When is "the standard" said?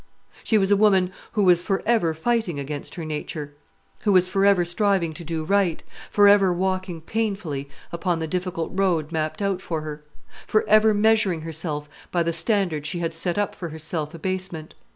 12.23-12.87